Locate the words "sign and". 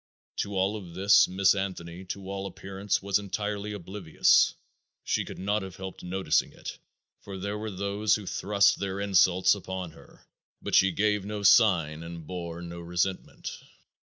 11.43-12.25